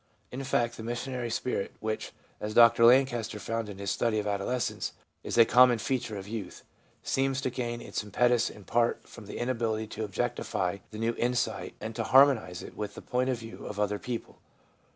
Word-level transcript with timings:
In 0.31 0.43
fact, 0.43 0.77
the 0.77 0.83
missionary 0.83 1.29
spirit, 1.29 1.73
which, 1.79 2.11
as 2.39 2.55
Dr 2.55 2.85
Lancaster 2.87 3.37
found 3.37 3.69
in 3.69 3.77
his 3.77 3.91
study 3.91 4.17
of 4.17 4.25
adolescence, 4.25 4.93
is 5.23 5.37
a 5.37 5.45
com 5.45 5.69
mon 5.69 5.77
feature 5.77 6.17
of 6.17 6.27
youth, 6.27 6.63
seems 7.03 7.39
to 7.41 7.51
gain 7.51 7.81
its 7.83 8.01
impetus 8.03 8.49
in 8.49 8.63
part 8.63 9.07
from 9.07 9.27
the 9.27 9.37
inability 9.37 9.85
to 9.85 10.03
objectify 10.03 10.79
the 10.89 10.97
new 10.97 11.13
insight 11.19 11.75
and 11.79 11.95
to 11.95 12.03
harmonise 12.03 12.63
it 12.63 12.75
with 12.75 12.95
the 12.95 13.03
point 13.03 13.29
of 13.29 13.37
view 13.37 13.63
of 13.67 13.79
other 13.79 13.99
people. 13.99 14.39